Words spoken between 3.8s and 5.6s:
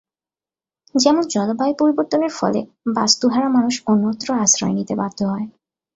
অন্যত্র আশ্রয় নিতে বাধ্য হয়।